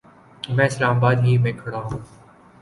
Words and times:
میں 0.55 0.65
اسلام 0.65 0.95
آباد 0.97 1.17
ہی 1.23 1.37
میں 1.37 1.51
کھڑا 1.53 1.79
ہوں 1.79 1.99